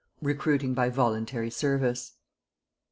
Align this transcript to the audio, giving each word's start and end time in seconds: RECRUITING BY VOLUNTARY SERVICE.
RECRUITING 0.23 0.73
BY 0.73 0.89
VOLUNTARY 0.89 1.51
SERVICE. 1.51 2.13